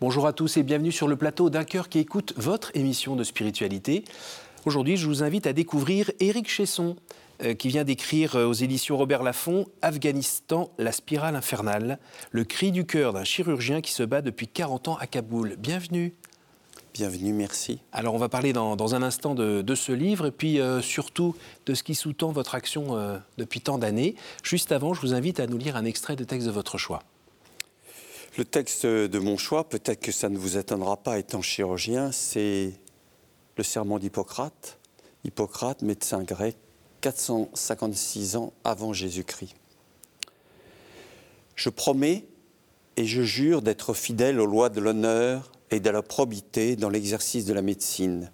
[0.00, 3.22] Bonjour à tous et bienvenue sur le plateau d'un cœur qui écoute votre émission de
[3.22, 4.02] spiritualité.
[4.64, 6.96] Aujourd'hui, je vous invite à découvrir Éric Chesson,
[7.42, 11.98] euh, qui vient d'écrire euh, aux éditions Robert Laffont Afghanistan, la spirale infernale,
[12.30, 15.56] le cri du cœur d'un chirurgien qui se bat depuis 40 ans à Kaboul.
[15.58, 16.14] Bienvenue.
[16.94, 17.80] Bienvenue, merci.
[17.92, 21.74] Alors on va parler dans, un instant de, ce livre et puis euh, surtout de
[21.74, 24.14] ce qui sous-tend votre action depuis tant d'années.
[24.42, 27.02] Juste avant, je vous invite à nous lire un extrait de texte de votre choix.
[28.38, 32.72] Le texte de mon choix, peut-être que ça ne vous étonnera pas étant chirurgien, c'est
[33.56, 34.78] le serment d'Hippocrate.
[35.24, 36.56] Hippocrate, médecin grec,
[37.00, 39.54] 456 ans avant Jésus-Christ.
[41.56, 42.26] Je promets
[42.96, 47.44] et je jure d'être fidèle aux lois de l'honneur et de la probité dans l'exercice
[47.44, 48.30] de la médecine.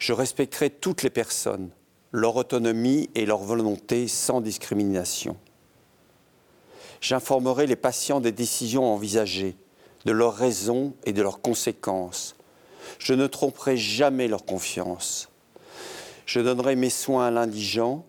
[0.00, 1.70] Je respecterai toutes les personnes,
[2.10, 5.36] leur autonomie et leur volonté sans discrimination.
[7.06, 9.54] J'informerai les patients des décisions envisagées,
[10.06, 12.34] de leurs raisons et de leurs conséquences.
[12.98, 15.28] Je ne tromperai jamais leur confiance.
[16.26, 18.04] Je donnerai mes soins à l'indigent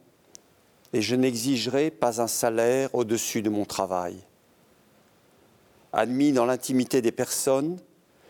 [0.94, 4.18] et je n'exigerai pas un salaire au-dessus de mon travail.
[5.94, 7.78] Admis dans l'intimité des personnes,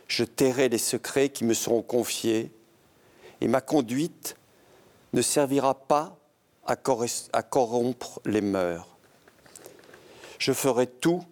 [0.10, 2.52] je tairai les secrets qui me seront confiés
[3.40, 4.36] et ma conduite
[5.14, 6.18] ne servira pas
[6.66, 8.97] à, corrompre les mœurs.
[10.40, 11.24] Je ferai tout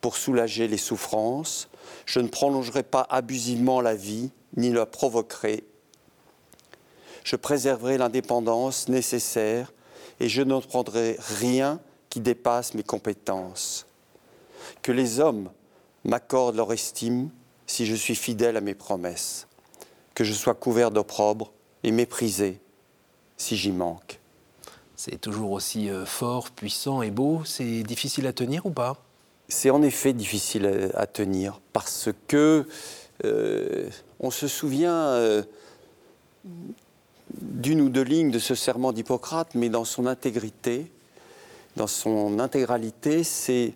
[0.00, 1.68] pour soulager les souffrances.
[2.06, 5.64] Je ne prolongerai pas abusivement la vie, ni la provoquerai.
[7.24, 9.72] Je préserverai l'indépendance nécessaire
[10.20, 11.80] et je ne prendrai rien
[12.10, 13.86] qui dépasse mes compétences.
[14.82, 15.50] Que les hommes
[16.04, 17.30] m'accordent leur estime
[17.66, 19.48] si je suis fidèle à mes promesses.
[20.14, 21.52] Que je sois couvert d'opprobre
[21.82, 22.60] et méprisé
[23.36, 24.20] si j'y manque.
[25.04, 27.42] C'est toujours aussi euh, fort, puissant et beau.
[27.44, 28.96] C'est difficile à tenir ou pas?
[29.48, 32.66] C'est en effet difficile à, tenir parce que
[33.26, 35.42] euh, on se souvient euh,
[37.34, 40.90] d'une ou deux lignes de ce serment d'Hippocrate, mais dans son intégrité,
[41.76, 43.74] dans son intégralité, c'est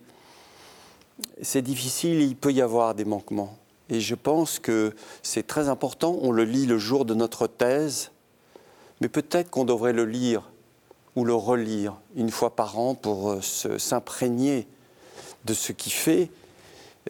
[1.42, 3.58] c'est difficile, il peut y avoir des manquements.
[3.90, 8.12] Et je pense que c'est très important, on le lit le jour de notre thèse,
[9.02, 10.48] mais peut-être qu'on devrait le lire
[11.18, 14.68] ou le relire une fois par an pour euh, s'imprégner
[15.46, 16.30] de ce qui fait,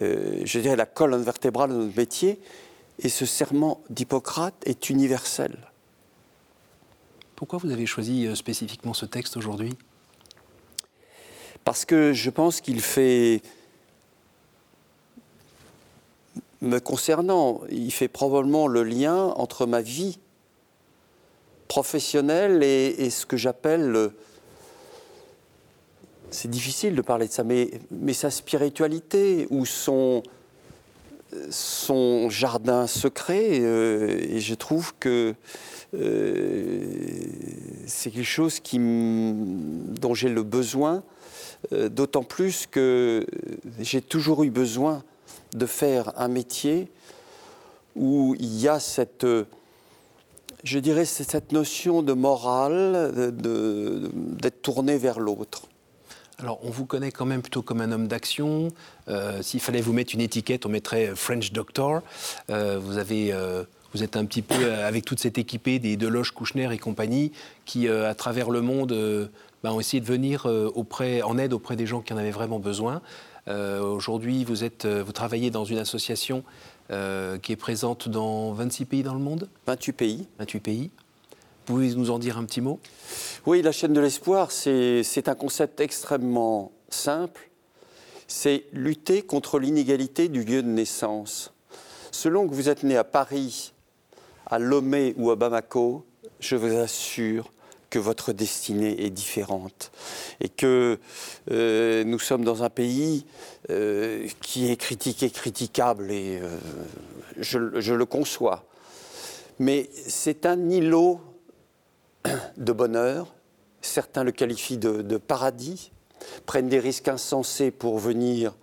[0.01, 2.39] euh, je dirais, la colonne vertébrale de notre métier.
[2.97, 5.55] Et ce serment d'Hippocrate est universel.
[7.35, 9.75] Pourquoi vous avez choisi euh, spécifiquement ce texte aujourd'hui?
[11.63, 13.43] Parce que je pense qu'il fait,
[16.61, 20.17] me concernant, il fait probablement le lien entre ma vie
[21.69, 24.09] professionnel et, ce que j'appelle,
[26.31, 30.23] c'est difficile de parler de ça, mais, mais sa spiritualité ou son,
[31.51, 33.59] son jardin secret.
[33.61, 35.35] Euh, et je trouve que
[35.93, 36.83] euh,
[37.85, 41.03] c'est quelque chose qui, dont j'ai le besoin,
[41.71, 43.27] euh, d'autant plus que
[43.79, 45.03] j'ai toujours eu besoin
[45.53, 46.89] de faire un métier
[47.95, 49.25] où il y a cette
[50.63, 55.63] je dirais, c'est cette notion de morale, d'être tourné vers l'autre.
[56.41, 58.69] Alors, on vous connaît quand même plutôt comme un homme d'action.
[59.09, 62.01] Euh, s'il fallait vous mettre une étiquette, on mettrait French Doctor.
[62.49, 62.79] Euh.
[62.79, 67.31] Euh, vous êtes un petit peu avec toute cette équipée des Deloche, Kouchner et compagnie
[67.65, 68.93] qui, à travers le monde,
[69.63, 73.01] ben, ont essayé de venir en aide auprès des gens qui en avaient vraiment besoin.
[73.47, 76.43] Aujourd'hui, vous travaillez dans une association
[76.91, 80.27] euh, qui est présente dans 26 pays dans le monde 28 pays.
[80.39, 80.91] 28 pays.
[81.65, 82.79] Pouvez-vous nous en dire un petit mot?
[83.45, 87.49] Oui, la chaîne de l'espoir, c'est un concept extrêmement simple.
[88.27, 91.53] C'est lutter contre l'inégalité du lieu de naissance.
[92.11, 93.73] Selon que vous êtes né à Paris,
[94.47, 96.05] à Lomé ou à Bamako,
[96.39, 97.51] je vous assure
[97.89, 99.91] que votre destinée est différente
[100.39, 100.99] et que
[101.51, 103.25] euh, nous sommes dans un pays
[103.69, 106.57] euh, qui est critiqué, critiquable et euh,
[107.37, 108.65] je, le conçois.
[109.59, 111.19] Mais c'est un îlot
[112.57, 113.33] de bonheur.
[113.81, 115.91] Certains le qualifient de, paradis,
[116.45, 118.55] prennent des risques insensés pour venir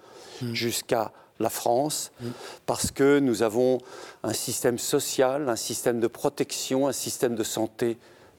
[0.43, 0.53] mmh.
[0.53, 2.27] jusqu'à la France, mmh.
[2.65, 3.79] parce que nous avons
[4.23, 7.99] un système social, un système de protection, un système de santé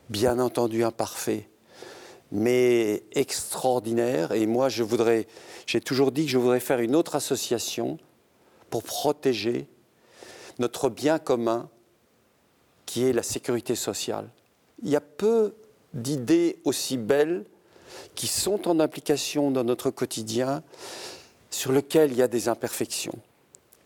[0.09, 1.49] bien entendu imparfait,
[2.31, 4.31] mais extraordinaire.
[4.31, 5.27] Et moi, je voudrais,
[5.65, 7.97] j'ai toujours dit que je voudrais faire une autre association
[8.69, 9.67] pour protéger
[10.59, 11.69] notre bien commun,
[12.85, 14.29] qui est la sécurité sociale.
[14.83, 15.55] Il y a peu
[15.93, 17.45] d'idées aussi belles
[18.15, 20.63] qui sont en application dans notre quotidien,
[21.49, 23.17] sur lesquelles il y a des imperfections.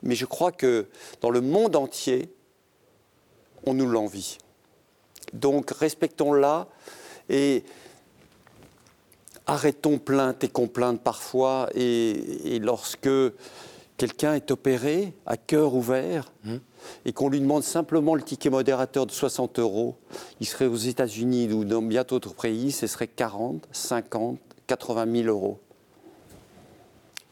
[0.04, 0.88] mais je crois que
[1.22, 2.34] dans le monde entier,
[3.66, 4.40] on nous l'envie.
[5.34, 6.68] Donc respectons-la
[7.30, 7.64] et
[9.46, 11.70] arrêtons plainte et complainte parfois.
[11.76, 13.10] Et, lorsque
[13.98, 16.56] quelqu'un est opéré à cœur ouvert mmh.
[17.06, 19.96] et qu'on lui demande simplement le ticket modérateur de 60 euros,
[20.40, 25.28] il serait aux États-Unis ou dans bien d'autres pays, ce serait 40, 50, 80 000
[25.28, 25.60] euros.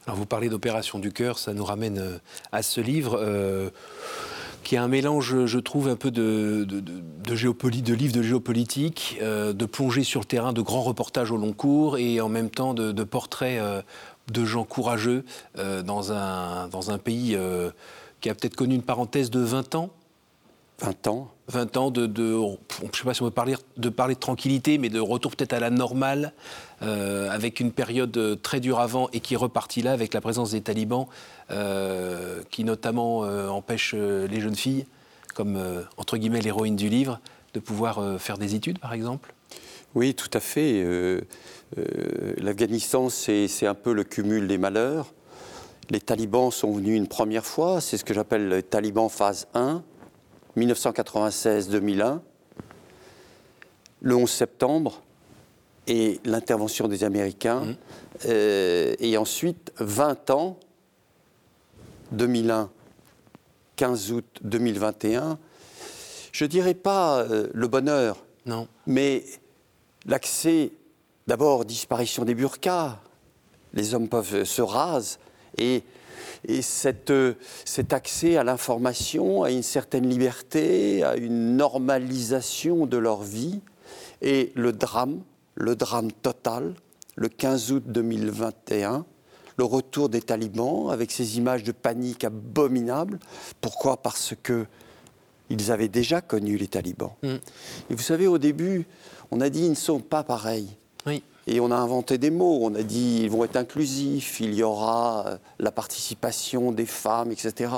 [0.05, 2.17] Alors vous parlez d'opération du cœur, ça nous ramène euh,
[2.51, 3.19] à ce livre.
[3.21, 3.69] Euh,
[4.69, 9.65] qui est un mélange, je trouve, un peu de, de, livres de géopolitique, euh, de
[9.65, 13.03] plongée sur le terrain, de grands reportages au long cours et en même temps de,
[13.03, 13.59] portraits
[14.31, 15.25] de gens courageux
[15.55, 17.35] dans, un, dans un pays
[18.21, 19.89] qui a peut-être connu une parenthèse de 20 ans
[20.81, 24.13] 20 ans 20 ans de, je ne sais pas si on peut parler de, parler
[24.13, 26.33] de tranquillité, mais de retour peut-être à la normale,
[26.83, 30.21] euh, avec une période euh, très dure avant et qui est repartie là avec la
[30.21, 31.07] présence des talibans,
[31.49, 34.85] euh, qui notamment empêchent les jeunes filles,
[35.33, 35.59] comme
[35.97, 37.19] entre guillemets l'héroïne du livre,
[37.55, 39.33] de pouvoir faire des études, par exemple
[39.95, 40.85] Oui, tout à fait.
[42.37, 45.13] L'Afghanistan, c'est un peu le cumul des malheurs.
[45.89, 49.83] Les talibans sont venus une première fois, c'est ce que j'appelle le taliban phase 1
[50.57, 52.19] 1996-2001,
[54.01, 55.01] le 11 septembre
[55.87, 57.75] et l'intervention des Américains, mmh.
[58.25, 60.57] euh, et ensuite 20 ans,
[62.11, 62.69] 2001,
[63.75, 65.37] 15 août 2021,
[66.31, 68.67] je dirais pas euh, le bonheur, non.
[68.85, 69.23] mais
[70.05, 70.71] l'accès,
[71.27, 72.99] d'abord disparition des burqas,
[73.73, 75.17] les hommes peuvent se raser,
[75.57, 75.83] et
[76.47, 77.33] et cette, euh,
[77.65, 83.61] cet accès à l'information, à une certaine liberté, à une normalisation de leur vie.
[84.21, 85.21] Et le drame,
[85.55, 86.73] le drame total,
[87.15, 89.05] le 15 août 2021,
[89.57, 93.19] le retour des talibans avec ces images de panique abominables.
[93.59, 93.97] Pourquoi?
[93.97, 94.65] Parce que
[95.49, 97.13] ils avaient déjà connu les talibans.
[97.23, 97.35] Mm.
[97.89, 98.85] Et vous savez, au début,
[99.31, 100.69] on a dit ils ne sont pas pareils.
[101.05, 101.23] Oui.
[101.51, 104.61] Et on a inventé des mots, on a dit ils vont être inclusifs, il y
[104.61, 107.73] aura euh, la participation des femmes, etc.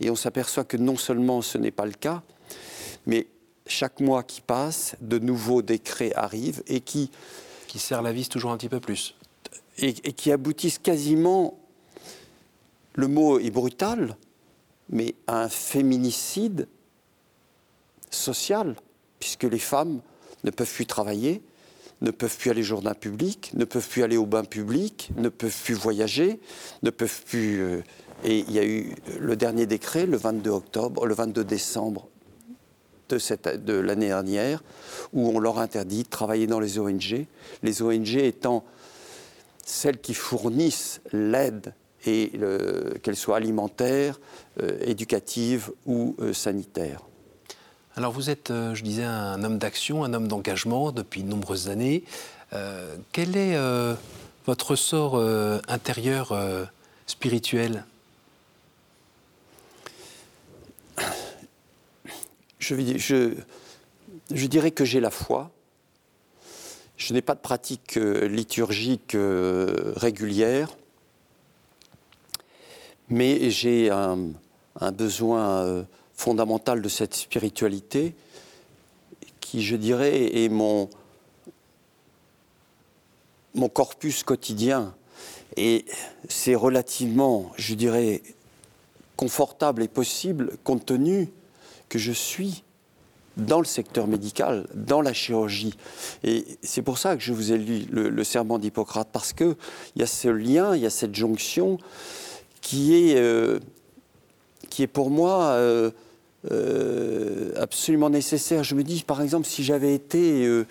[0.00, 2.24] Et on s'aperçoit que non seulement ce n'est pas le cas,
[3.06, 3.28] mais
[3.64, 7.10] chaque mois qui passe, de nouveaux décrets arrivent et qui...
[7.68, 9.14] Qui serrent la vis toujours un petit peu plus.
[9.78, 11.58] Et, et qui aboutissent quasiment,
[12.94, 14.16] le mot est brutal,
[14.90, 16.68] mais à un féminicide
[18.10, 18.76] social,
[19.20, 20.00] puisque les femmes
[20.44, 21.40] ne peuvent plus travailler,
[22.02, 25.28] ne peuvent plus aller au journal public, ne peuvent plus aller au bain public, ne
[25.28, 26.40] peuvent plus voyager,
[26.82, 27.62] ne peuvent plus.
[27.62, 27.82] Euh,
[28.24, 32.08] et il y a eu le dernier décret le 22 octobre, le 22 décembre
[33.08, 34.62] de l'année dernière,
[35.12, 37.26] où on leur interdit de travailler dans les ONG.
[37.62, 38.64] Les ONG étant
[39.64, 41.74] celles qui fournissent l'aide
[42.06, 42.32] et
[43.02, 44.18] qu'elle soit alimentaire,
[44.60, 47.02] euh, éducative ou euh, sanitaire.
[47.94, 51.68] Alors vous êtes, euh, je disais, un homme d'action, un homme d'engagement depuis de nombreuses
[51.68, 52.04] années.
[52.54, 53.94] Euh, quel est euh,
[54.46, 55.16] votre sort
[55.68, 56.34] intérieur
[57.06, 57.84] spirituel?
[62.58, 63.34] Je,
[64.30, 65.50] dirais que j'ai la foi.
[66.96, 69.14] Je n'ai pas de pratique liturgique
[69.96, 70.70] régulière,
[73.10, 74.32] mais j'ai un,
[74.92, 75.84] besoin
[76.22, 78.14] fondamentale de cette spiritualité
[79.40, 80.88] qui, je dirais, est mon,
[83.74, 84.94] corpus quotidien.
[85.56, 85.84] Et
[86.28, 88.22] c'est relativement, je dirais,
[89.16, 91.28] confortable et possible compte tenu
[91.88, 92.62] que je suis
[93.36, 95.74] dans le secteur médical, dans la chirurgie.
[96.22, 99.56] Et c'est pour ça que je vous ai lu le, serment d'Hippocrate, parce qu'il
[99.96, 101.78] y a ce lien, il y a cette jonction
[102.60, 103.58] qui est, euh,
[104.70, 105.90] qui est pour moi euh,
[106.50, 108.64] euh, absolument nécessaire.
[108.64, 110.66] Je me dis, par exemple, si j'avais été euh,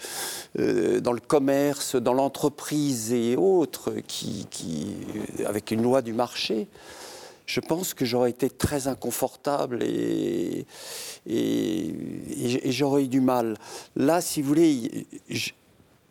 [0.59, 4.47] euh, dans le commerce, dans l'entreprise et autres, qui,
[5.45, 6.67] avec une loi du marché,
[7.45, 10.65] je pense que j'aurais été très inconfortable et,
[12.65, 13.57] j'aurais eu du mal.
[13.95, 15.07] Là, si vous voulez,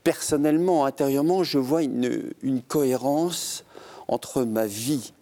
[0.04, 3.64] personnellement, intérieurement, je vois une cohérence
[4.08, 5.12] entre ma vie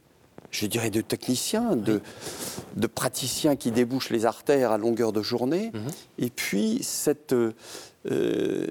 [0.51, 2.01] je dirais, de techniciens, de,
[2.77, 5.91] de, praticiens qui débouchent les artères à longueur de journée, mhm.
[6.19, 8.67] et puis cette, euh,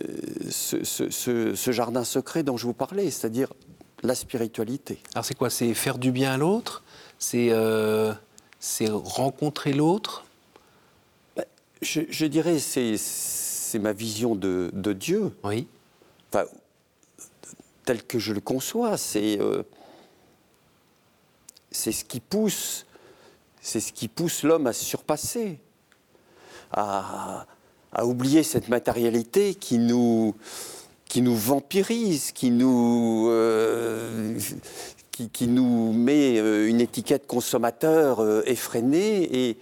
[0.50, 3.54] ce, ce, jardin secret dont je vous parlais, c'est-à-dire
[4.04, 5.00] la spiritualité.
[5.14, 5.50] Alors c'est quoi?
[5.50, 6.84] C'est faire du bien à l'autre?
[7.20, 8.14] C'est euh,
[8.90, 10.26] rencontrer l'autre?
[11.36, 11.46] Ben,
[11.82, 15.36] je, je, dirais c'est c'est ma vision de, de, Dieu.
[15.44, 15.68] Oui.
[16.32, 16.46] Enfin,
[17.86, 19.40] tel que je le conçois, c'est...
[19.40, 19.64] Euh,
[21.72, 22.86] c'est ce qui pousse,
[24.44, 25.60] l'homme à se surpasser,
[26.72, 27.46] à,
[28.04, 30.36] oublier cette matérialité qui nous,
[31.16, 34.38] vampirise, qui nous, euh,
[35.94, 39.58] met euh, une étiquette consommateur euh, effrénée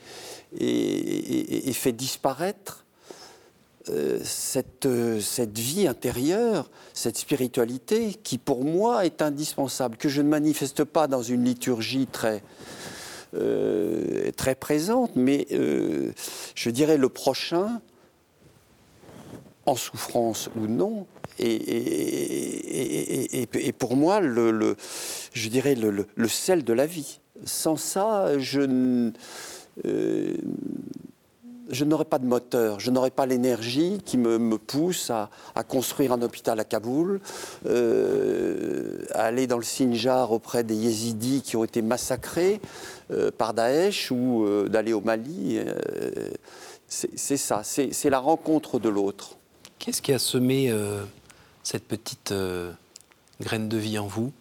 [0.58, 2.85] et, fait disparaître
[4.24, 4.88] cette,
[5.22, 11.08] cette vie intérieure, cette spiritualité qui pour moi est indispensable, que je ne manifeste pas
[11.08, 12.44] dans une liturgie très,
[14.36, 17.82] très présente, mais je dirais le prochain,
[19.66, 21.08] en souffrance ou non,
[21.40, 24.76] et, pour moi, le,
[25.34, 27.20] je dirais le, sel de la vie.
[27.44, 29.12] Sans ça, je,
[29.86, 30.34] euh,
[31.70, 35.30] je n'aurais pas de moteur, je n'aurais pas l'énergie qui me, pousse à,
[35.68, 37.20] construire un hôpital à Kaboul,
[37.66, 42.62] euh, à aller dans le Sinjar auprès des yézidis qui ont été massacrés
[43.12, 45.60] euh, par Daesh ou d'aller au Mali.
[46.88, 49.38] c'est ça, c'est la rencontre de l'autre.
[49.80, 50.72] Qu'est-ce qui a semé
[51.66, 52.72] cette petite euh,
[53.42, 54.32] graine de vie en vous?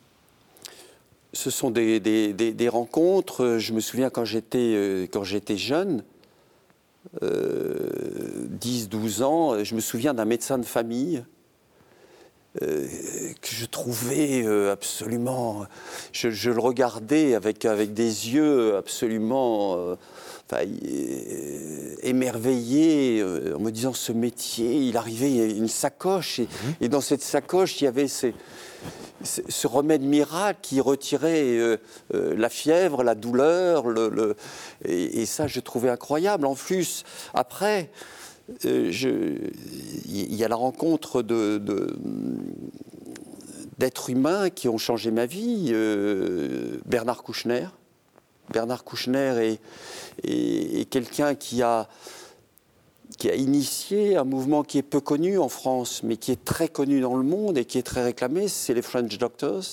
[1.32, 3.56] Ce sont des, rencontres.
[3.58, 6.04] Je me souviens quand j'étais, euh, quand j'étais jeune,
[7.22, 11.24] 10-12 euh, ans, je me souviens d'un médecin de famille
[12.60, 15.66] que je trouvais absolument.
[16.12, 19.96] Je, le regardais avec, avec des yeux absolument
[22.02, 26.48] émerveillé euh, en me disant ce métier, il arrivait, il y avait une sacoche, et,
[26.80, 26.88] mhm.
[26.88, 31.78] dans cette sacoche, il y avait ce remède miracle qui retirait euh,
[32.14, 34.36] euh, la fièvre, la douleur, le,
[34.84, 36.46] et, ça, je trouvais incroyable.
[36.46, 37.90] En plus, après,
[38.64, 41.58] il y a la rencontre de,
[43.78, 45.72] d'êtres humains qui ont changé ma vie.
[46.84, 47.68] Bernard Kouchner.
[48.54, 49.58] Bernard Kouchner
[50.22, 51.88] est, quelqu'un qui a,
[53.18, 56.68] qui a initié un mouvement qui est peu connu en France, mais qui est très
[56.68, 59.64] connu dans le monde et qui est très réclamé, c'est les French Doctors.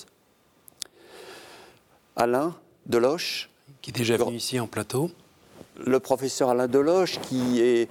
[2.15, 2.55] Alain
[2.88, 3.51] Deloche.
[3.83, 5.11] Qui est déjà venu ici en plateau.
[5.85, 7.88] Le professeur Alain Deloche, qui est,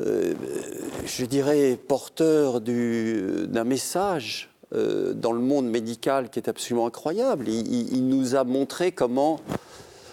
[0.00, 0.34] euh,
[1.06, 7.48] je dirais, porteur d'un message euh, dans le monde médical qui est absolument incroyable.
[7.48, 9.40] il nous a montré comment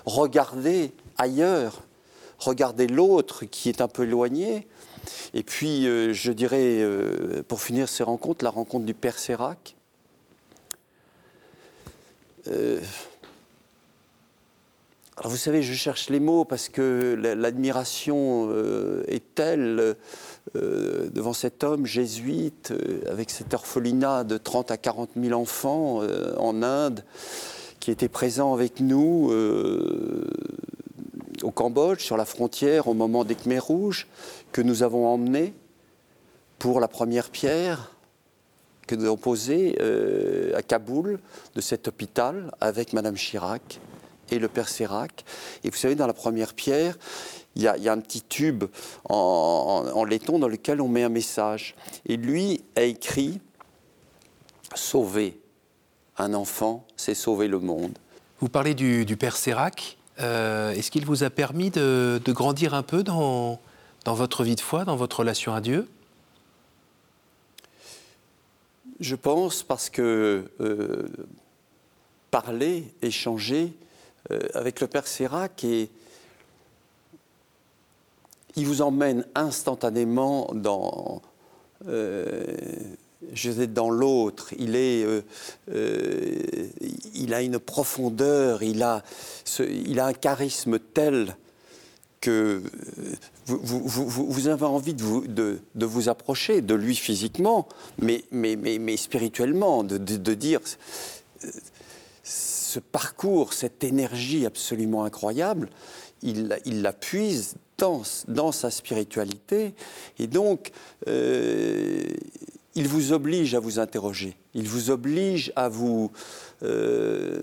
[0.06, 1.82] regarder ailleurs,
[2.40, 4.68] regarder l'autre qui est un peu éloigné.
[5.34, 9.76] Et puis, euh, je dirais, euh, pour finir ces rencontres, la rencontre du Père Sérac.
[12.48, 12.80] Euh,
[15.18, 18.54] alors vous savez, je cherche les mots parce que l'admiration
[19.08, 19.96] est telle
[20.54, 22.74] devant cet homme jésuite,
[23.10, 26.02] avec cet orphelinat de 30 à 40 000 enfants
[26.38, 27.06] en Inde,
[27.86, 30.28] qui était présent avec nous euh,
[31.44, 34.08] au Cambodge, sur la frontière, au moment des Khmers rouges,
[34.52, 35.54] que nous avons emmené
[36.58, 37.92] pour la première pierre
[38.88, 41.20] que nous avons posée euh, à Kaboul
[41.54, 43.80] de cet hôpital avec Madame Chirac
[44.32, 45.24] et le Père Sérac.
[45.64, 46.98] Et vous savez, dans la première pierre,
[47.56, 48.64] il y, a, un petit tube
[49.08, 51.76] en, laiton dans lequel on met un message.
[52.08, 53.40] Et lui a écrit
[54.74, 55.40] Sauver
[56.18, 57.98] un enfant, c'est sauver le monde.
[58.40, 59.98] Vous parlez du, Père Sérac.
[60.20, 63.60] Euh, est-ce qu'il vous a permis de, grandir un peu dans,
[64.04, 65.88] dans votre vie de foi, dans votre relation à Dieu?
[69.00, 71.08] Je pense parce que euh,
[72.32, 73.74] parler, échanger
[74.32, 75.90] euh, avec le Père Sérac, et,
[78.58, 81.22] il vous emmène instantanément dans
[83.34, 85.22] vais dans l'autre, il, est, euh,
[85.72, 86.68] euh,
[87.14, 89.04] il a une profondeur, il a,
[89.60, 91.36] il a un charisme tel
[92.22, 92.64] que
[93.46, 97.68] vous, vous, avez envie de vous, de, vous, approcher de lui physiquement,
[98.00, 99.98] mais, mais, mais, mais spirituellement, de,
[100.34, 100.62] dire
[102.24, 105.70] ce parcours, cette énergie absolument incroyable,
[106.24, 109.76] il, la puise dans, dans, sa spiritualité.
[110.18, 110.72] Et donc,
[111.08, 112.04] euh,
[112.76, 116.12] il vous oblige à vous interroger, il vous oblige à vous,
[116.64, 117.42] euh,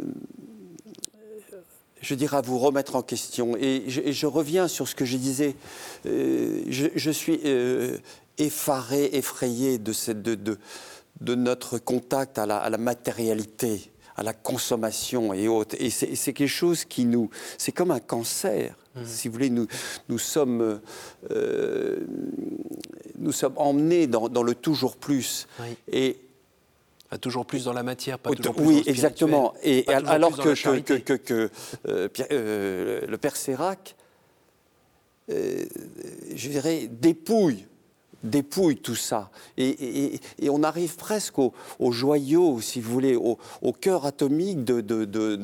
[2.00, 3.56] je dirais, à vous remettre en question.
[3.56, 5.56] Et je, reviens sur ce que je disais.
[6.06, 7.96] Euh, je, suis euh,
[8.38, 10.58] effaré, effrayé de, cette, de,
[11.20, 15.76] de, notre contact à la, à la matérialité à la consommation et autres.
[15.78, 17.30] Et c'est quelque chose qui nous...
[17.58, 18.76] C'est comme un cancer.
[18.94, 19.00] Mmh.
[19.06, 19.66] Si vous voulez, nous,
[20.08, 20.80] nous sommes...
[21.30, 22.00] Euh,
[23.22, 25.46] nous sommes emmenés dans, le toujours plus.
[25.90, 26.18] Et
[27.08, 29.54] Pas toujours plus dans la matière, pas Oui, toujours plus oui, dans exactement.
[29.62, 31.00] Et pas alors que, la que, charité.
[31.02, 31.50] que- que,
[31.88, 33.94] euh, Pierre- euh, le père Sérac,
[35.30, 35.64] euh,
[36.34, 37.66] je dirais, dépouille,
[38.24, 39.30] dépouille tout ça.
[39.56, 39.68] Et,
[40.14, 44.64] et- et on arrive presque au, au joyau, si vous voulez, au, au cœur atomique
[44.64, 45.36] de, de, de,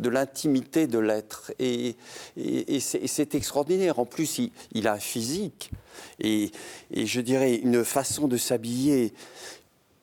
[0.00, 1.52] de, l'intimité de l'être.
[1.58, 1.96] Et,
[2.36, 3.98] et- et c'est extraordinaire.
[3.98, 5.70] En plus, il, il a un physique
[6.18, 6.50] et,
[6.92, 9.12] et je dirais une façon de s'habiller.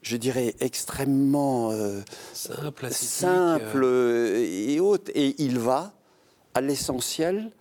[0.03, 1.99] Je dirais extrêmement euh,
[2.33, 5.09] Simple, simple euh, et haute.
[5.15, 5.93] Et il va
[6.53, 7.51] à l'essentiel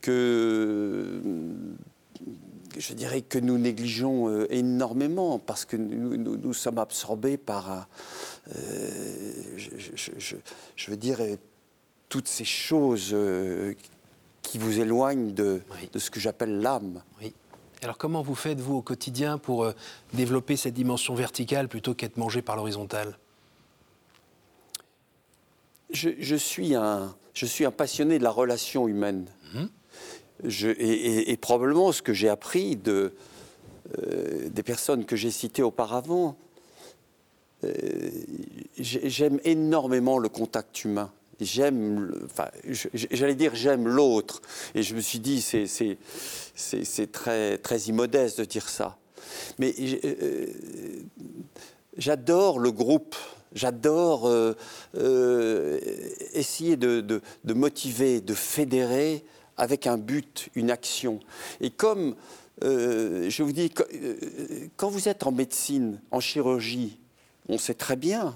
[0.00, 1.20] que
[2.76, 7.72] je dirais que nous négligeons euh, énormément parce que nous, nous- nous sommes absorbés par,
[7.72, 7.86] un,
[8.54, 10.36] je, je- je-
[10.76, 11.36] je veux dire, euh,
[12.08, 13.74] toutes ces choses euh,
[14.42, 15.90] qui vous éloignent de, Oui.
[15.92, 17.02] de ce que j'appelle l'âme.
[17.20, 17.34] Oui.
[17.82, 19.72] Alors comment vous faites, vous, au quotidien, pour euh,
[20.14, 23.18] développer cette dimension verticale plutôt qu'être mangé par l'horizontale?
[25.90, 29.26] Je, je suis un, je suis un passionné de la relation humaine.
[30.44, 33.12] Je- et, et- et probablement ce que j'ai appris de,
[33.98, 36.47] euh, des personnes que j'ai citées auparavant, euh,
[38.78, 41.12] j'aime énormément le contact humain.
[41.40, 42.48] J'aime, enfin,
[42.94, 44.42] j'allais dire j'aime l'autre.
[44.74, 48.98] Et je me suis dit, c'est, très, très immodeste de dire ça.
[49.58, 49.74] Mais
[50.04, 50.46] euh,
[51.96, 53.14] j'adore le groupe.
[53.54, 54.54] J'adore euh,
[54.96, 55.78] euh,
[56.34, 59.24] essayer de, motiver, de fédérer
[59.56, 61.20] avec un but, une action.
[61.60, 62.14] Et comme
[62.64, 64.16] euh, je vous dis, euh,
[64.76, 66.98] quand vous êtes en médecine, en chirurgie,
[67.48, 68.34] on sait très bien,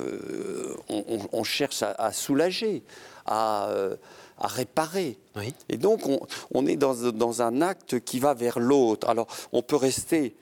[0.00, 2.82] euh, on, cherche à, à soulager,
[3.26, 3.96] à, euh,
[4.38, 5.18] à réparer.
[5.36, 5.54] Oui.
[5.68, 6.20] Et donc, on,
[6.52, 9.08] on est dans, dans un acte qui va vers l'autre.
[9.08, 10.34] Alors, on peut rester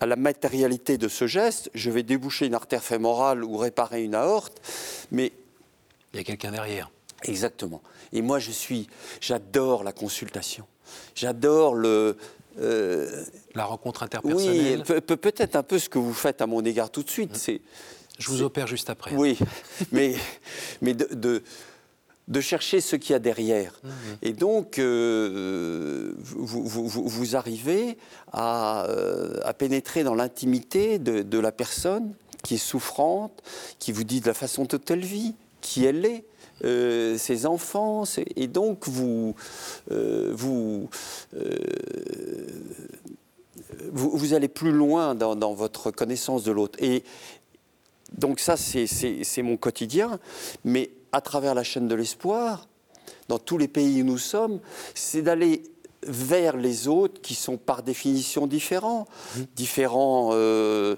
[0.00, 4.14] à la matérialité de ce geste, je vais déboucher une artère fémorale ou réparer une
[4.14, 4.60] aorte,
[5.10, 5.32] mais
[6.12, 6.90] Il y a quelqu'un derrière.
[7.22, 7.80] exactement.
[8.12, 8.88] Et moi, je suis,
[9.20, 10.66] j'adore la consultation.
[11.14, 12.16] J'adore le.
[12.60, 14.82] Euh, La rencontre oui, interpersonnelle.
[14.82, 17.36] pe- pe- peut-être un peu ce que vous faites à mon égard tout de suite.
[17.36, 17.60] C'est
[18.18, 19.12] Je vous opère juste après.
[19.14, 19.38] oui,
[19.92, 20.14] mais,
[20.82, 21.42] mais de, de,
[22.28, 23.80] de chercher ce qu'il y a derrière.
[23.82, 23.88] Mmh.
[24.22, 27.96] Et donc, euh, vous, vous- vous- vous arrivez
[28.32, 33.42] à, euh, à pénétrer dans l'intimité de, de la personne qui est souffrante,
[33.78, 36.24] qui vous dit de la façon dont elle vit, qui elle est.
[36.64, 39.34] euh, ses enfants, c'est- et donc vous,
[39.90, 40.88] euh, vous,
[41.36, 41.56] euh,
[43.92, 46.78] vous, vous allez plus loin dans, dans votre connaissance de l'autre.
[46.82, 47.02] Et,
[48.18, 50.20] donc ça, c'est- mon quotidien.
[50.64, 52.68] Mais à travers la chaîne de l'espoir,
[53.28, 54.60] dans tous les pays où nous sommes,
[54.94, 55.62] c'est d'aller
[56.06, 59.06] vers les autres qui sont par définition différents.
[59.56, 60.96] Différents euh,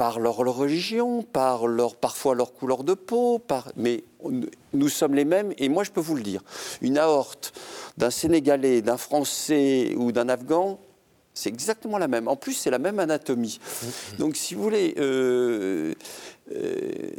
[0.00, 4.02] par leur, religion, par leur, parfois leur couleur de peau, par, mais
[4.72, 5.52] nous sommes les mêmes.
[5.58, 6.40] Et moi, je peux vous le dire,
[6.80, 7.52] une aorte
[7.98, 10.80] d'un Sénégalais, d'un Français ou d'un Afghan,
[11.34, 12.28] c'est exactement la même.
[12.28, 13.60] En plus, c'est la même anatomie.
[14.18, 15.92] Donc, si vous voulez, euh,
[16.50, 17.10] euh,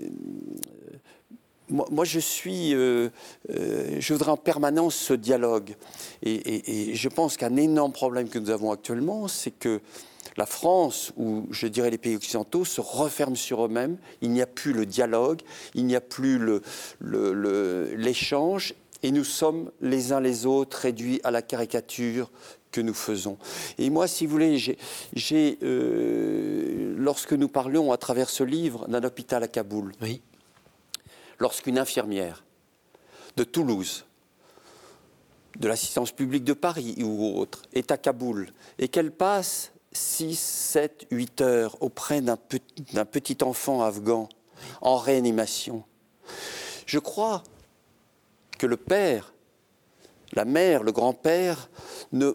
[1.70, 3.10] moi, je suis, euh,
[3.48, 5.76] je voudrais en permanence ce dialogue.
[6.24, 9.82] Et je pense qu'un énorme problème que nous avons actuellement, c'est que
[10.38, 13.98] la France, ou je dirais les pays occidentaux, se referment sur eux-mêmes.
[14.22, 15.42] Il n'y a plus le dialogue,
[15.74, 16.62] il n'y a plus le-
[17.00, 22.30] le- le- l'échange, et nous sommes les uns les autres réduits à la caricature
[22.72, 23.38] que nous faisons.
[23.78, 24.78] Et moi, si vous voulez, j'ai,
[25.14, 30.22] j'ai, euh, lorsque nous parlions à travers ce livre d'un hôpital à Kaboul, Oui.
[31.40, 32.44] lorsqu'une infirmière
[33.36, 34.06] de Toulouse,
[35.60, 41.08] de l'assistance publique de Paris ou autre, est à Kaboul et qu'elle passe 6, 7,
[41.12, 42.58] 8 heures auprès d'un pe-
[42.94, 44.30] d'un petit enfant afghan
[44.82, 45.84] en réanimation,
[46.86, 47.44] je crois
[48.58, 49.34] que le père,
[50.34, 51.70] la mère, le grand-père
[52.12, 52.34] ne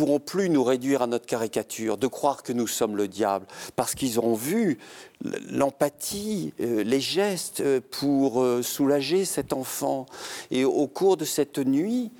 [0.00, 3.44] pourront plus nous réduire à notre caricature, de croire que nous sommes le diable,
[3.76, 4.78] parce qu'ils auront vu
[5.50, 10.06] l'empathie, euh, les gestes euh, pour euh, soulager cet enfant.
[10.50, 12.10] Et au cours de cette nuit,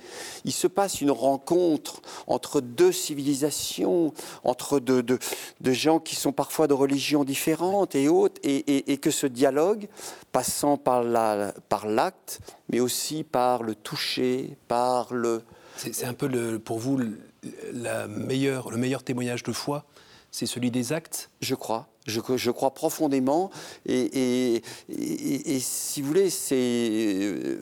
[0.45, 4.13] il se passe une rencontre entre deux civilisations,
[4.43, 5.17] entre deux,
[5.65, 9.87] gens qui sont parfois de religions différentes et autres, et, que ce dialogue,
[10.31, 15.41] passant par l'acte, mais aussi par le toucher, par le...
[15.77, 17.17] C'est un peu le- pour vous le,
[17.73, 19.85] la meilleure, le meilleur témoignage de foi,
[20.31, 21.29] c'est celui des actes?
[21.41, 21.87] Je crois.
[22.07, 23.51] Je, je crois profondément.
[23.85, 26.55] Et, et- et- et si vous voulez, c'est.
[26.55, 27.59] euh,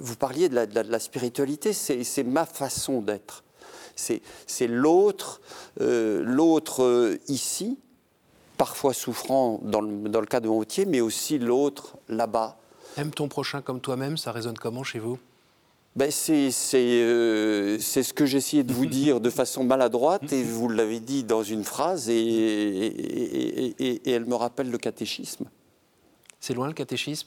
[0.00, 3.44] vous parliez de la, de la- de la spiritualité, c'est ma façon d'être.
[3.96, 5.40] C'est c'est l'autre,
[5.80, 7.78] euh, l'autre euh, ici,
[8.56, 12.58] parfois souffrant dans le, dans le cas de mon métier, mais aussi l'autre là-bas.
[12.96, 15.18] Aime ton prochain comme toi-même, ça résonne comment chez vous?
[15.98, 20.68] Ben c'est euh, c'est ce que j'essayais de vous dire de façon maladroite et vous
[20.68, 25.46] l'avez dit dans une phrase et, et, et, et, elle me rappelle le catéchisme.
[26.38, 27.26] C'est loin le catéchisme?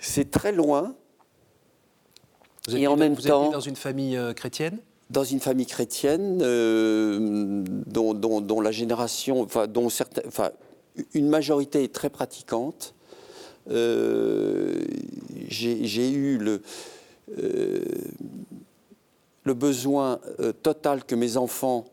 [0.00, 0.94] C'est très loin.
[2.68, 4.78] Vous êtes, et en même vous temps, êtes dans une famille chrétienne?
[5.08, 10.50] dans une famille chrétienne euh, dont, dont, dont, la génération, enfin, dont certains, enfin,
[11.14, 12.94] une majorité est très pratiquante.
[13.70, 14.82] Euh,
[15.50, 16.62] j'ai eu le,
[17.38, 17.80] euh,
[19.44, 21.84] le besoin euh, total que mes enfants,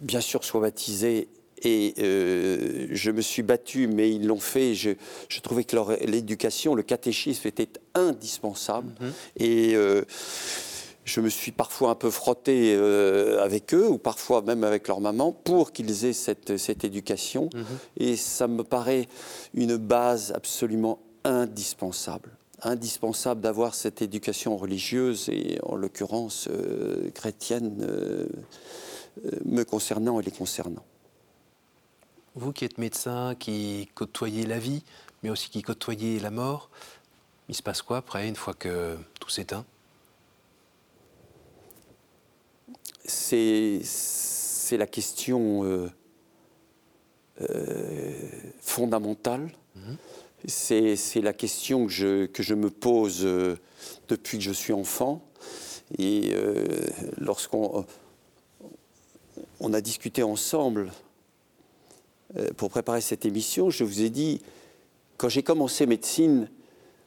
[0.00, 1.28] bien sûr, soient baptisés
[1.62, 4.74] et euh, je me suis battu, mais ils l'ont fait.
[4.74, 4.90] Je,
[5.28, 8.92] je, trouvais que l'éducation, le catéchisme était indispensable.
[9.00, 9.42] Mm -hmm.
[9.42, 10.04] Et
[11.06, 15.00] je me suis parfois un peu frotté euh, avec eux, ou parfois même avec leur
[15.00, 17.48] maman, pour qu'ils aient cette, cette éducation.
[17.48, 17.64] -hmm.
[17.96, 19.08] Et ça me paraît
[19.54, 22.30] une base absolument indispensable.
[22.62, 28.26] Indispensable d'avoir cette éducation religieuse, et en l'occurrence euh, chrétienne, euh,
[29.44, 30.84] me concernant et les concernant.
[32.34, 34.82] Vous qui êtes médecin, qui côtoyez la vie,
[35.22, 36.70] mais aussi qui côtoyez la mort,
[37.48, 39.64] il se passe quoi après, une fois que tout s'éteint?
[43.04, 43.82] C'est
[44.72, 45.90] la question euh,
[47.42, 48.14] euh,
[48.60, 49.52] fondamentale.
[49.76, 49.96] -hmm.
[50.46, 53.56] C'est la question que je, me pose euh,
[54.08, 55.22] depuis que je suis enfant.
[55.98, 56.34] Et
[57.16, 57.84] lorsqu'on
[59.60, 60.90] on a discuté ensemble
[62.56, 64.42] pour préparer cette émission, je vous ai dit,
[65.16, 66.50] quand j'ai commencé médecine,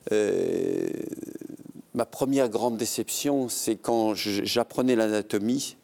[0.09, 5.75] ma première grande déception, c'est quand j'apprenais l'anatomie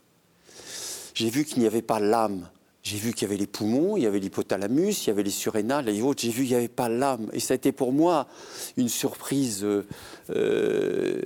[1.15, 2.49] j'ai vu qu'il n'y avait pas l'âme.
[2.85, 5.31] J'ai vu qu'il y avait les poumons, il y avait l'hypothalamus, il y avait les
[5.31, 6.21] surrénales et autres.
[6.21, 7.31] J'ai vu qu'il n'y avait pas l'âme.
[7.33, 8.27] Et ça a été pour moi
[8.77, 9.65] une surprise.
[9.65, 11.21] Euh,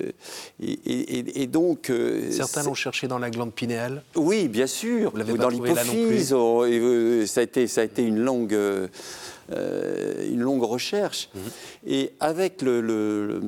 [0.64, 1.90] et, et, et, donc.
[1.90, 5.12] Euh, Certains l'ont cherché dans la glande pinéale Oui, bien sûr.
[5.12, 6.32] Dans l'hypophyse.
[6.32, 6.66] Oh,
[7.26, 8.54] ça, a été, ça a été une longue.
[8.54, 11.28] Euh, une longue recherche.
[11.34, 11.92] Mm -hmm.
[11.94, 13.42] Et avec le, le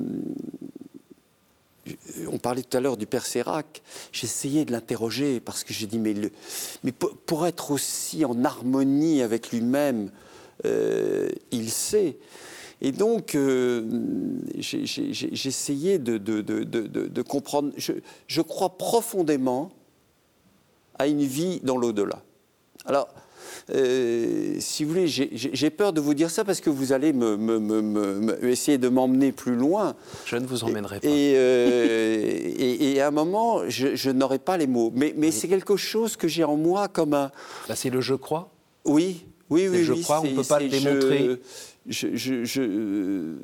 [2.32, 6.00] on parlait tout à l'heure du père Sérac, j'essayais de l'interroger parce que j'ai dit,
[6.00, 6.13] mais,
[7.26, 10.12] pour être aussi en harmonie avec lui-même,
[10.65, 12.17] euh, il sait.
[12.82, 13.84] Et donc, euh,
[14.58, 17.72] j'essayais de, de, de, de, comprendre.
[17.78, 17.94] Je,
[18.26, 19.72] je, crois profondément
[20.98, 22.24] à une vie dans l'au-delà.
[22.86, 23.08] Alors,
[23.74, 27.38] euh, si vous voulez, j'ai peur de vous dire ça parce que vous allez me,
[27.38, 29.96] me, me, essayer de m'emmener plus loin.
[30.26, 31.08] Je ne vous emmènerai pas.
[31.08, 34.91] Et, euh, et, et, à un moment, je, je n'aurai pas les mots.
[34.94, 35.34] Mais, mais oui.
[35.34, 37.32] c'est quelque chose que j'ai en moi comme un.
[37.67, 38.52] Bah, c'est le je crois
[38.86, 39.84] Oui, oui, oui.
[39.84, 41.41] Je crois, on ne peut pas le démontrer.
[41.88, 43.36] Je, je, je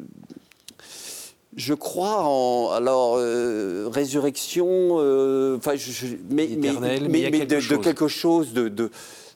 [1.56, 4.98] je crois en alors euh, résurrection,
[5.58, 5.74] enfin,
[6.30, 8.92] mais, mais, mais, mais, mais quelque de, quelque chose de, de,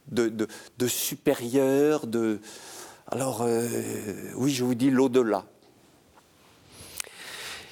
[0.07, 2.39] de, de, de supérieur, de...
[3.07, 3.67] Alors, euh,
[4.35, 5.45] oui, je vous dis l'au-delà.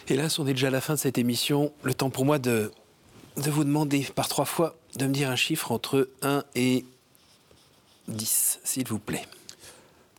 [0.08, 1.72] Hélas, on est déjà à la fin de cette émission.
[1.84, 2.72] Le temps pour moi de,
[3.38, 6.84] de vous demander par trois fois de me dire un chiffre entre 1 et
[8.08, 9.26] 10, s'il vous plaît.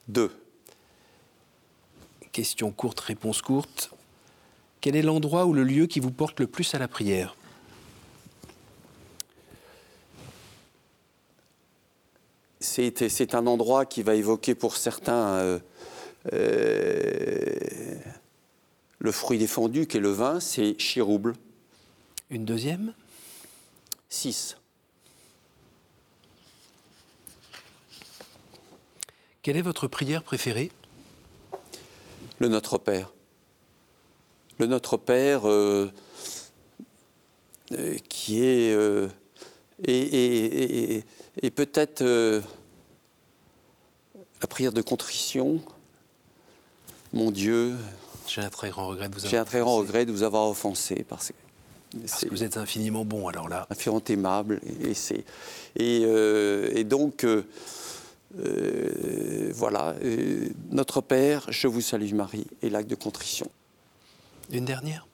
[0.09, 0.31] 2.
[2.33, 3.91] Question courte, réponse courte.
[4.81, 7.35] Quel est l'endroit ou le lieu qui vous porte le plus à la prière?
[12.61, 15.59] C'est un endroit qui va évoquer pour certains euh,
[16.35, 17.99] euh,
[18.99, 21.35] le fruit défendu qui est le vin, c'est Chirouble.
[22.29, 22.93] Une deuxième?
[24.11, 24.59] 6.
[29.43, 30.71] Quelle est votre prière préférée?
[32.39, 33.13] Le Notre Père.
[34.59, 35.91] Le Notre Père euh,
[38.09, 38.77] qui est
[39.85, 41.05] et, et, et,
[41.43, 42.41] et peut-être euh,
[44.41, 45.61] la prière de contrition.
[47.13, 47.77] Mon Dieu,
[48.27, 50.23] j'ai un très grand regret de vous avoir j'ai un très grand regret de vous
[50.23, 51.35] avoir offensé parce que
[52.07, 53.67] parce que vous êtes infiniment bon alors là.
[53.69, 55.25] Infiniment aimable et, c'est
[55.77, 57.43] et, euh, et, donc euh,
[59.53, 59.97] voilà
[60.71, 63.51] notre Père, je vous salue Marie et l'acte de contrition.
[64.53, 65.09] Une dernière?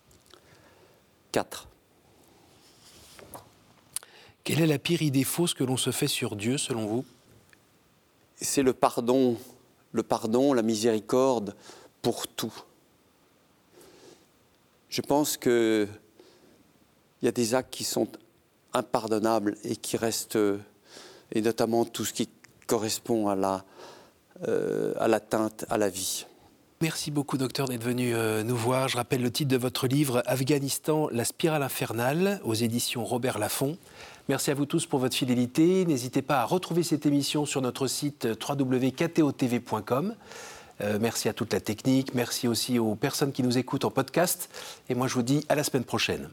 [1.33, 1.67] Quatre.
[4.47, 7.05] Quelle est la pire idée fausse que l'on se fait sur Dieu, selon vous?
[8.37, 9.37] C'est le pardon,
[9.91, 11.57] le pardon, la miséricorde
[12.01, 12.55] pour tout.
[14.89, 15.89] Je pense que
[17.21, 18.07] il y a des actes qui sont
[18.73, 20.39] impardonnables et qui restent,
[21.33, 22.29] et notamment tout ce qui
[22.69, 23.65] correspond à la,
[24.47, 26.25] euh, à l'atteinte à la vie.
[26.83, 28.87] Merci beaucoup, docteur, d'être venu euh, nous voir.
[28.87, 33.77] Je rappelle le titre de votre livre Afghanistan, la spirale infernale, aux éditions Robert Laffont.
[34.29, 35.85] Merci à vous tous pour votre fidélité.
[35.87, 40.15] N'hésitez pas à retrouver cette émission sur notre site euh, www.ktotv.com.
[40.81, 44.51] Euh, merci à toute la technique, merci aussi aux personnes qui nous écoutent en podcast.
[44.89, 46.29] Et moi, je vous dis à la semaine prochaine.